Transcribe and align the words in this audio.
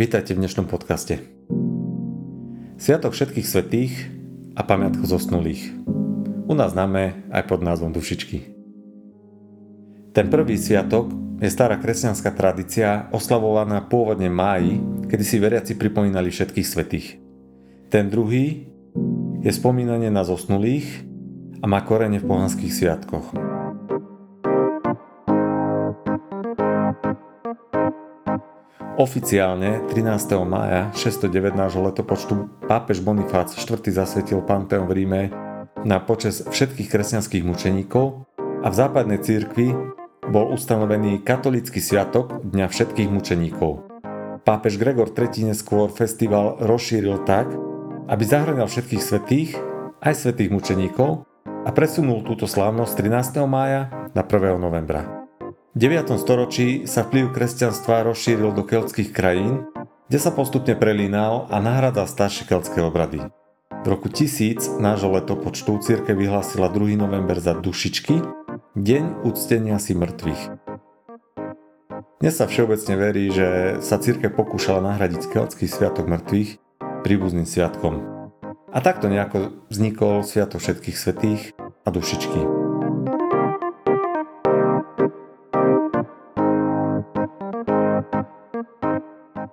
Vítajte 0.00 0.32
v 0.32 0.40
dnešnom 0.40 0.64
podcaste. 0.64 1.20
Sviatok 2.80 3.12
všetkých 3.12 3.44
svetých 3.44 3.92
a 4.56 4.64
pamiatku 4.64 5.04
zosnulých. 5.04 5.76
U 6.48 6.56
nás 6.56 6.72
známe 6.72 7.28
aj 7.28 7.44
pod 7.44 7.60
názvom 7.60 7.92
Dušičky. 7.92 8.48
Ten 10.16 10.32
prvý 10.32 10.56
sviatok 10.56 11.12
je 11.44 11.52
stará 11.52 11.76
kresťanská 11.76 12.32
tradícia 12.32 13.12
oslavovaná 13.12 13.84
pôvodne 13.84 14.32
máji, 14.32 14.80
kedy 15.04 15.20
si 15.20 15.36
veriaci 15.36 15.76
pripomínali 15.76 16.32
všetkých 16.32 16.64
svetých. 16.64 17.20
Ten 17.92 18.08
druhý 18.08 18.72
je 19.44 19.52
spomínanie 19.52 20.08
na 20.08 20.24
zosnulých 20.24 20.88
a 21.60 21.68
má 21.68 21.84
korene 21.84 22.16
v 22.16 22.24
pohanských 22.24 22.72
sviatkoch. 22.72 23.49
Oficiálne 28.98 29.86
13. 29.86 30.34
mája 30.42 30.90
609 30.98 31.54
nášho 31.54 31.78
letopočtu 31.86 32.66
pápež 32.66 32.98
Bonifác 32.98 33.54
IV. 33.54 33.86
zasvetil 33.86 34.42
Panteón 34.42 34.90
v 34.90 34.92
Ríme 34.98 35.22
na 35.86 36.02
počas 36.02 36.42
všetkých 36.42 36.90
kresťanských 36.90 37.46
mučeníkov 37.46 38.26
a 38.38 38.66
v 38.66 38.74
západnej 38.74 39.22
cirkvi 39.22 39.70
bol 40.26 40.50
ustanovený 40.50 41.22
katolický 41.22 41.78
sviatok 41.78 42.42
Dňa 42.42 42.66
všetkých 42.66 43.10
mučeníkov. 43.14 43.86
Pápež 44.42 44.74
Gregor 44.74 45.14
III. 45.14 45.54
neskôr 45.54 45.86
festival 45.94 46.58
rozšíril 46.58 47.22
tak, 47.22 47.46
aby 48.10 48.24
zahrňal 48.26 48.66
všetkých 48.66 49.02
svetých, 49.02 49.54
aj 50.02 50.18
svetých 50.18 50.50
mučeníkov 50.50 51.28
a 51.46 51.70
presunul 51.70 52.26
túto 52.26 52.50
slávnosť 52.50 52.92
13. 53.06 53.46
mája 53.46 54.10
na 54.18 54.26
1. 54.26 54.58
novembra. 54.58 55.19
V 55.70 55.78
9. 55.86 56.18
storočí 56.18 56.90
sa 56.90 57.06
vplyv 57.06 57.30
kresťanstva 57.30 58.02
rozšíril 58.02 58.50
do 58.50 58.66
keltských 58.66 59.14
krajín, 59.14 59.70
kde 60.10 60.18
sa 60.18 60.34
postupne 60.34 60.74
prelínal 60.74 61.46
a 61.46 61.62
nahradal 61.62 62.10
staršie 62.10 62.50
keltské 62.50 62.82
obrady. 62.82 63.22
V 63.70 63.86
roku 63.86 64.10
1000 64.10 64.82
nášho 64.82 65.14
letopočtu 65.14 65.78
církev 65.78 66.18
vyhlásila 66.18 66.66
2. 66.74 66.98
november 66.98 67.38
za 67.38 67.54
dušičky, 67.54 68.18
deň 68.74 69.22
úctenia 69.22 69.78
si 69.78 69.94
mŕtvych. 69.94 70.42
Dnes 72.18 72.34
sa 72.34 72.50
všeobecne 72.50 72.94
verí, 72.98 73.30
že 73.30 73.78
sa 73.78 74.02
církev 74.02 74.34
pokúšala 74.34 74.82
nahradiť 74.82 75.30
keltský 75.30 75.70
sviatok 75.70 76.10
mŕtvych 76.10 76.58
príbuzným 77.06 77.46
sviatkom. 77.46 78.26
A 78.74 78.78
takto 78.82 79.06
nejako 79.06 79.66
vznikol 79.70 80.26
Sviatok 80.26 80.62
všetkých 80.62 80.98
svetých 80.98 81.54
a 81.86 81.94
dušičky. 81.94 82.59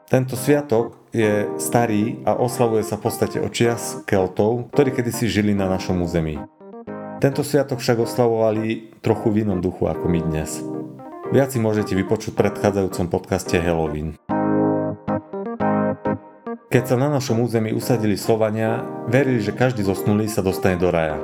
Tento 0.07 0.39
sviatok 0.39 0.95
je 1.11 1.51
starý 1.59 2.23
a 2.23 2.39
oslavuje 2.39 2.79
sa 2.79 2.95
v 2.95 3.11
podstate 3.11 3.43
od 3.43 3.51
čias 3.51 3.99
Keltov, 4.07 4.71
ktorí 4.71 4.95
kedysi 4.95 5.27
žili 5.27 5.51
na 5.51 5.67
našom 5.67 5.99
území. 5.99 6.39
Tento 7.19 7.43
sviatok 7.43 7.83
však 7.83 8.07
oslavovali 8.07 8.95
trochu 9.03 9.27
v 9.35 9.43
inom 9.43 9.59
duchu 9.59 9.83
ako 9.83 10.07
my 10.07 10.23
dnes. 10.23 10.63
Viac 11.35 11.51
si 11.51 11.59
môžete 11.59 11.91
vypočuť 11.91 12.31
v 12.31 12.39
predchádzajúcom 12.39 13.05
podcaste 13.11 13.59
Halloween. 13.59 14.15
Keď 16.71 16.83
sa 16.87 16.95
na 16.95 17.11
našom 17.11 17.43
území 17.43 17.75
usadili 17.75 18.15
Slovania, 18.15 18.87
verili, 19.11 19.43
že 19.43 19.51
každý 19.51 19.83
zosnulý 19.83 20.31
sa 20.31 20.39
dostane 20.39 20.79
do 20.79 20.87
raja. 20.87 21.19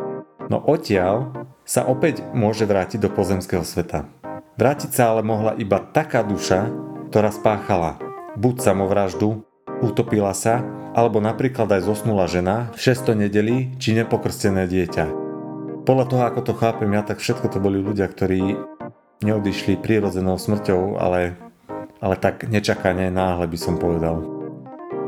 No 0.52 0.60
odtiaľ 0.60 1.48
sa 1.64 1.88
opäť 1.88 2.20
môže 2.36 2.68
vrátiť 2.68 3.00
do 3.00 3.08
pozemského 3.08 3.64
sveta. 3.64 4.12
Vrátiť 4.60 4.92
sa 4.92 5.16
ale 5.16 5.24
mohla 5.24 5.56
iba 5.56 5.80
taká 5.80 6.20
duša, 6.20 6.68
ktorá 7.08 7.32
spáchala 7.32 8.12
buď 8.38 8.56
samovraždu, 8.62 9.46
utopila 9.84 10.34
sa, 10.34 10.66
alebo 10.94 11.18
napríklad 11.22 11.70
aj 11.70 11.86
zosnula 11.86 12.30
žena 12.30 12.70
v 12.74 12.80
600 12.94 13.26
nedeli 13.28 13.74
či 13.82 13.98
nepokrstené 13.98 14.70
dieťa. 14.70 15.06
Podľa 15.84 16.06
toho, 16.08 16.24
ako 16.24 16.42
to 16.48 16.54
chápem 16.56 16.96
ja, 16.96 17.04
tak 17.04 17.20
všetko 17.20 17.52
to 17.52 17.60
boli 17.60 17.82
ľudia, 17.82 18.08
ktorí 18.08 18.56
neodišli 19.26 19.80
prírodzenou 19.80 20.40
smrťou, 20.40 20.96
ale, 20.96 21.36
ale 22.00 22.16
tak 22.16 22.48
nečakane, 22.48 23.12
náhle 23.12 23.46
by 23.52 23.58
som 23.60 23.76
povedal. 23.76 24.24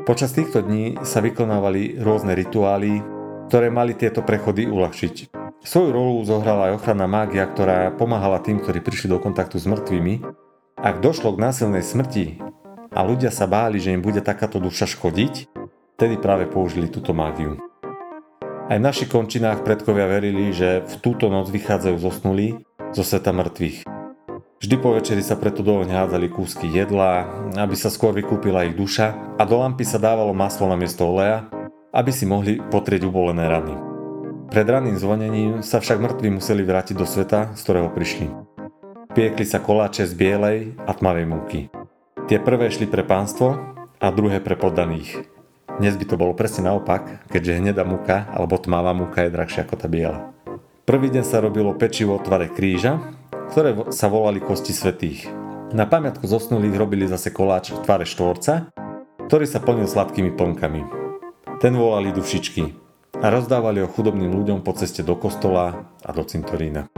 Počas 0.04 0.36
týchto 0.36 0.62
dní 0.62 1.02
sa 1.02 1.24
vykonávali 1.24 1.98
rôzne 1.98 2.38
rituály, 2.38 3.02
ktoré 3.50 3.74
mali 3.74 3.98
tieto 3.98 4.22
prechody 4.22 4.70
uľahčiť. 4.70 5.34
Svoju 5.66 5.90
rolu 5.90 6.22
zohrala 6.22 6.70
aj 6.70 6.78
ochranná 6.78 7.10
mágia, 7.10 7.42
ktorá 7.50 7.90
pomáhala 7.90 8.38
tým, 8.38 8.62
ktorí 8.62 8.86
prišli 8.86 9.10
do 9.10 9.18
kontaktu 9.18 9.58
s 9.58 9.66
mŕtvými. 9.66 10.22
Ak 10.78 11.02
došlo 11.02 11.34
k 11.34 11.42
násilnej 11.42 11.82
smrti 11.82 12.45
a 12.96 13.04
ľudia 13.04 13.30
sa 13.30 13.44
báli, 13.44 13.84
že 13.84 13.92
im 13.92 14.00
bude 14.00 14.24
takáto 14.24 14.64
duša 14.64 14.88
škodiť, 14.88 15.52
tedy 16.00 16.16
práve 16.16 16.48
použili 16.48 16.88
túto 16.88 17.12
mágiu. 17.12 17.60
Aj 18.66 18.80
v 18.80 18.88
našich 18.88 19.12
končinách 19.12 19.62
predkovia 19.62 20.10
verili, 20.10 20.50
že 20.56 20.82
v 20.82 20.96
túto 21.04 21.30
noc 21.30 21.52
vychádzajú 21.52 21.96
zosnulí 22.00 22.64
zo 22.96 23.04
sveta 23.04 23.36
mŕtvych. 23.36 23.86
Vždy 24.64 24.76
po 24.80 24.96
večeri 24.96 25.22
sa 25.22 25.38
preto 25.38 25.62
do 25.62 25.84
ohňa 25.84 26.08
hádzali 26.08 26.32
kúsky 26.32 26.72
jedla, 26.72 27.28
aby 27.60 27.76
sa 27.78 27.92
skôr 27.92 28.16
vykúpila 28.16 28.66
ich 28.66 28.74
duša 28.74 29.38
a 29.38 29.44
do 29.46 29.60
lampy 29.60 29.86
sa 29.86 30.02
dávalo 30.02 30.34
maslo 30.34 30.66
na 30.66 30.80
miesto 30.80 31.06
oleja, 31.06 31.46
aby 31.94 32.10
si 32.10 32.26
mohli 32.26 32.58
potrieť 32.58 33.06
ubolené 33.06 33.46
rany. 33.46 33.76
Pred 34.50 34.66
ranným 34.66 34.98
zvonením 34.98 35.52
sa 35.60 35.84
však 35.84 36.00
mŕtvi 36.00 36.40
museli 36.40 36.64
vrátiť 36.64 36.96
do 36.96 37.06
sveta, 37.06 37.54
z 37.54 37.60
ktorého 37.62 37.92
prišli. 37.92 38.32
Piekli 39.14 39.46
sa 39.46 39.60
koláče 39.62 40.08
z 40.08 40.14
bielej 40.16 40.60
a 40.88 40.92
tmavej 40.96 41.26
múky. 41.28 41.75
Tie 42.26 42.42
prvé 42.42 42.74
šli 42.74 42.90
pre 42.90 43.06
pánstvo 43.06 43.54
a 44.02 44.08
druhé 44.10 44.42
pre 44.42 44.58
poddaných. 44.58 45.30
Dnes 45.78 45.94
by 45.94 46.06
to 46.10 46.18
bolo 46.18 46.34
presne 46.34 46.66
naopak, 46.66 47.30
keďže 47.30 47.62
hnedá 47.62 47.86
muka 47.86 48.26
alebo 48.34 48.58
tmavá 48.58 48.98
muka 48.98 49.22
je 49.22 49.30
drahšia 49.30 49.62
ako 49.62 49.76
tá 49.78 49.86
biela. 49.86 50.34
Prvý 50.90 51.14
deň 51.14 51.22
sa 51.22 51.38
robilo 51.38 51.78
pečivo 51.78 52.18
o 52.18 52.24
tvare 52.26 52.50
kríža, 52.50 52.98
ktoré 53.54 53.78
sa 53.94 54.10
volali 54.10 54.42
kosti 54.42 54.74
svetých. 54.74 55.30
Na 55.70 55.86
pamiatku 55.86 56.26
zosnulých 56.26 56.74
robili 56.74 57.06
zase 57.06 57.30
koláč 57.30 57.70
v 57.70 57.86
tvare 57.86 58.10
štvorca, 58.10 58.74
ktorý 59.30 59.46
sa 59.46 59.62
plnil 59.62 59.86
sladkými 59.86 60.34
plnkami. 60.34 60.82
Ten 61.62 61.78
volali 61.78 62.10
dušičky 62.10 62.74
a 63.22 63.26
rozdávali 63.30 63.86
ho 63.86 63.88
chudobným 63.94 64.34
ľuďom 64.34 64.66
po 64.66 64.74
ceste 64.74 65.06
do 65.06 65.14
kostola 65.14 65.94
a 66.02 66.10
do 66.10 66.26
cintorína. 66.26 66.90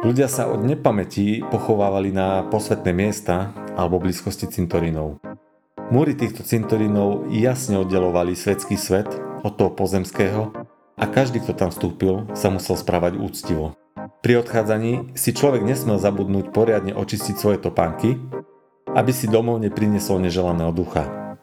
Ľudia 0.00 0.32
sa 0.32 0.48
od 0.48 0.64
nepamätí 0.64 1.44
pochovávali 1.52 2.08
na 2.08 2.40
posvetné 2.48 2.88
miesta 2.88 3.52
alebo 3.76 4.00
blízkosti 4.00 4.48
cintorínov. 4.48 5.20
Múry 5.92 6.16
týchto 6.16 6.40
cintorínov 6.40 7.28
jasne 7.28 7.76
oddelovali 7.76 8.32
svetský 8.32 8.80
svet 8.80 9.12
od 9.44 9.60
toho 9.60 9.68
pozemského 9.76 10.56
a 10.96 11.04
každý, 11.04 11.44
kto 11.44 11.52
tam 11.52 11.68
vstúpil, 11.68 12.32
sa 12.32 12.48
musel 12.48 12.80
správať 12.80 13.20
úctivo. 13.20 13.76
Pri 14.24 14.40
odchádzaní 14.40 15.12
si 15.20 15.36
človek 15.36 15.68
nesmel 15.68 16.00
zabudnúť 16.00 16.48
poriadne 16.48 16.96
očistiť 16.96 17.36
svoje 17.36 17.60
topánky, 17.60 18.16
aby 18.96 19.12
si 19.12 19.28
domov 19.28 19.60
nepriniesol 19.60 20.16
neželaného 20.24 20.72
ducha. 20.72 21.36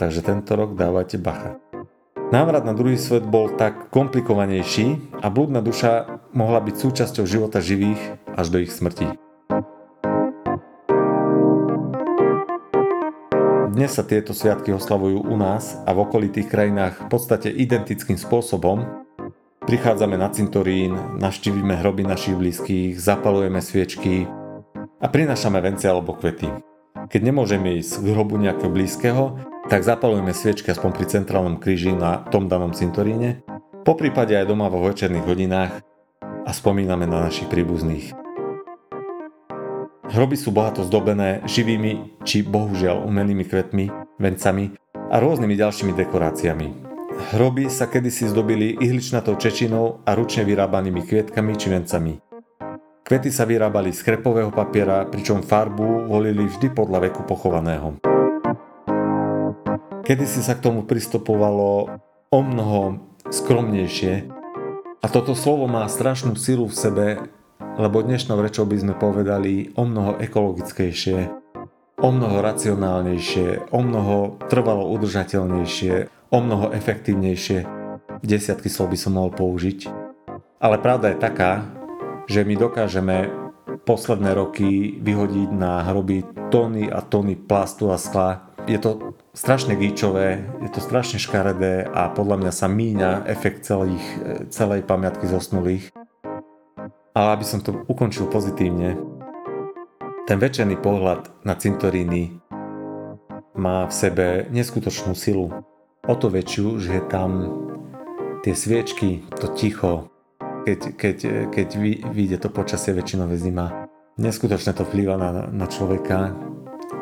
Takže 0.00 0.24
tento 0.24 0.56
rok 0.56 0.80
dávajte 0.80 1.20
bacha. 1.20 1.60
Návrat 2.32 2.64
na 2.64 2.72
druhý 2.72 2.96
svet 2.96 3.28
bol 3.28 3.52
tak 3.56 3.92
komplikovanejší 3.92 5.16
a 5.20 5.28
blúdna 5.28 5.60
duša 5.60 6.17
mohla 6.32 6.60
byť 6.60 6.74
súčasťou 6.76 7.24
života 7.24 7.60
živých 7.62 8.20
až 8.36 8.46
do 8.52 8.58
ich 8.60 8.72
smrti. 8.72 9.16
Dnes 13.72 13.94
sa 13.94 14.02
tieto 14.02 14.34
sviatky 14.34 14.74
oslavujú 14.74 15.22
u 15.22 15.36
nás 15.38 15.78
a 15.86 15.94
v 15.94 16.02
okolitých 16.02 16.50
krajinách 16.50 17.06
v 17.06 17.08
podstate 17.14 17.46
identickým 17.46 18.18
spôsobom. 18.18 19.06
Prichádzame 19.62 20.18
na 20.18 20.32
cintorín, 20.34 20.98
navštívime 21.22 21.78
hroby 21.78 22.02
našich 22.02 22.34
blízkych, 22.34 22.98
zapalujeme 22.98 23.62
sviečky 23.62 24.26
a 24.98 25.06
prinášame 25.06 25.62
vence 25.62 25.86
alebo 25.86 26.18
kvety. 26.18 26.50
Keď 27.06 27.20
nemôžeme 27.22 27.78
ísť 27.78 28.02
k 28.02 28.06
hrobu 28.10 28.34
nejakého 28.40 28.72
blízkeho, 28.72 29.38
tak 29.70 29.86
zapalujeme 29.86 30.34
sviečky 30.34 30.74
aspoň 30.74 30.90
pri 30.98 31.06
centrálnom 31.06 31.56
kríži 31.62 31.94
na 31.94 32.26
tom 32.34 32.50
danom 32.50 32.74
cintoríne, 32.74 33.46
po 33.86 33.96
prípade 33.96 34.36
aj 34.36 34.44
doma 34.44 34.68
vo 34.68 34.84
večerných 34.84 35.24
hodinách 35.24 35.72
a 36.48 36.50
spomíname 36.56 37.04
na 37.04 37.28
našich 37.28 37.52
príbuzných. 37.52 38.16
Hroby 40.08 40.40
sú 40.40 40.48
bohato 40.56 40.80
zdobené 40.88 41.44
živými 41.44 42.24
či 42.24 42.40
bohužiaľ 42.40 43.04
umelými 43.04 43.44
kvetmi, 43.44 43.92
vencami 44.16 44.72
a 44.96 45.20
rôznymi 45.20 45.52
ďalšími 45.52 45.92
dekoráciami. 45.92 46.68
Hroby 47.36 47.68
sa 47.68 47.84
kedysi 47.84 48.32
zdobili 48.32 48.80
ihličnatou 48.80 49.36
čečinou 49.36 50.00
a 50.08 50.16
ručne 50.16 50.48
vyrábanými 50.48 51.04
kvietkami 51.04 51.52
či 51.60 51.68
vencami. 51.68 52.12
Kvety 53.04 53.28
sa 53.28 53.44
vyrábali 53.44 53.92
z 53.92 54.00
krepového 54.00 54.48
papiera, 54.48 55.04
pričom 55.04 55.44
farbu 55.44 56.08
volili 56.08 56.48
vždy 56.48 56.72
podľa 56.72 57.08
veku 57.08 57.28
pochovaného. 57.28 58.00
Kedy 60.08 60.24
si 60.24 60.40
sa 60.40 60.56
k 60.56 60.64
tomu 60.64 60.88
pristupovalo 60.88 62.00
o 62.32 62.40
mnoho 62.40 63.12
skromnejšie 63.28 64.37
a 65.02 65.06
toto 65.06 65.32
slovo 65.38 65.70
má 65.70 65.86
strašnú 65.86 66.34
silu 66.34 66.66
v 66.66 66.74
sebe, 66.74 67.06
lebo 67.78 68.02
dnešnou 68.02 68.38
rečou 68.42 68.66
by 68.66 68.76
sme 68.82 68.94
povedali 68.98 69.74
o 69.78 69.86
mnoho 69.86 70.18
ekologickejšie 70.18 71.38
o 71.98 72.14
mnoho 72.14 72.38
racionálnejšie, 72.42 73.74
o 73.74 73.80
mnoho 73.82 74.38
trvalo 74.46 74.86
udržateľnejšie, 74.94 75.94
o 76.30 76.38
mnoho 76.38 76.70
efektívnejšie. 76.70 77.66
Desiatky 78.22 78.70
slov 78.70 78.94
by 78.94 78.98
som 78.98 79.18
mohol 79.18 79.34
použiť. 79.34 79.90
Ale 80.62 80.78
pravda 80.78 81.14
je 81.14 81.22
taká, 81.22 81.66
že 82.30 82.46
my 82.46 82.54
dokážeme 82.54 83.16
posledné 83.82 84.30
roky 84.34 84.98
vyhodiť 84.98 85.50
na 85.54 85.82
hroby 85.86 86.22
tóny 86.50 86.86
a 86.86 87.02
tóny 87.02 87.34
plastu 87.34 87.90
a 87.90 87.98
skla. 87.98 88.46
Je 88.68 88.76
to 88.76 89.16
strašne 89.32 89.72
gíčové, 89.80 90.44
je 90.60 90.68
to 90.68 90.84
strašne 90.84 91.16
škaredé 91.16 91.88
a 91.88 92.12
podľa 92.12 92.36
mňa 92.44 92.52
sa 92.52 92.68
míňa 92.68 93.24
efekt 93.24 93.64
celých, 93.64 94.04
celej 94.52 94.84
pamiatky 94.84 95.24
zosnulých. 95.24 95.88
Ale 97.16 97.28
aby 97.32 97.44
som 97.48 97.64
to 97.64 97.72
ukončil 97.88 98.28
pozitívne, 98.28 99.00
ten 100.28 100.36
večerný 100.36 100.76
pohľad 100.76 101.32
na 101.48 101.56
cintoríny 101.56 102.36
má 103.56 103.88
v 103.88 103.92
sebe 103.96 104.26
neskutočnú 104.52 105.16
silu. 105.16 105.48
O 106.04 106.14
to 106.20 106.28
väčšiu, 106.28 106.76
že 106.76 107.08
tam 107.08 107.48
tie 108.44 108.52
sviečky, 108.52 109.24
to 109.40 109.48
ticho, 109.56 110.12
keď, 110.68 110.80
keď, 110.92 111.16
keď 111.48 111.68
vyjde 112.12 112.36
to 112.44 112.52
počasie 112.52 112.92
väčšinové 112.92 113.40
zima. 113.40 113.88
Neskutočne 114.20 114.76
to 114.76 114.84
vplýva 114.84 115.16
na, 115.16 115.48
na 115.48 115.64
človeka. 115.64 116.47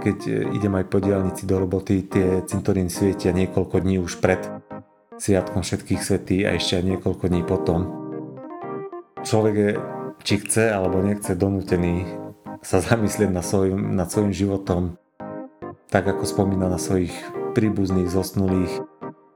Keď 0.07 0.55
idem 0.55 0.71
aj 0.79 0.87
po 0.87 1.03
diálnici 1.03 1.51
do 1.51 1.59
roboty, 1.59 2.07
tie 2.07 2.39
cintoríny 2.47 2.87
svietia 2.87 3.35
niekoľko 3.35 3.83
dní 3.83 3.99
už 3.99 4.23
pred 4.23 4.39
Sviatkom 5.19 5.67
všetkých 5.67 5.99
svetí 5.99 6.47
a 6.47 6.55
ešte 6.55 6.79
aj 6.79 6.95
niekoľko 6.95 7.27
dní 7.27 7.43
potom. 7.43 7.91
Človek 9.27 9.55
je, 9.59 9.71
či 10.23 10.35
chce 10.47 10.71
alebo 10.71 11.03
nechce, 11.03 11.35
donútený 11.35 12.07
sa 12.63 12.79
zamyslieť 12.87 13.35
nad 13.35 13.43
svojim, 13.43 13.99
nad 13.99 14.07
svojim 14.07 14.31
životom, 14.31 14.95
tak 15.91 16.07
ako 16.07 16.23
spomína 16.23 16.71
na 16.71 16.79
svojich 16.79 17.11
príbuzných, 17.59 18.07
zosnulých, 18.07 18.87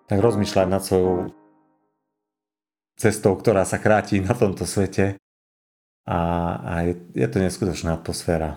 tak 0.07 0.23
rozmýšľať 0.23 0.67
nad 0.71 0.87
svojou 0.87 1.35
cestou, 2.95 3.35
ktorá 3.35 3.67
sa 3.67 3.83
kráti 3.83 4.23
na 4.23 4.39
tomto 4.39 4.63
svete 4.71 5.19
a, 6.07 6.19
a 6.63 6.73
je, 6.87 6.95
je 7.19 7.27
to 7.27 7.43
neskutočná 7.43 7.99
atmosféra. 7.99 8.55